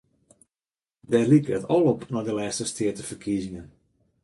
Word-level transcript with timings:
Dêr 1.09 1.25
like 1.31 1.49
it 1.55 1.67
al 1.75 1.85
op 1.93 2.01
nei 2.11 2.23
de 2.27 2.33
lêste 2.37 2.65
steateferkiezingen. 2.71 3.67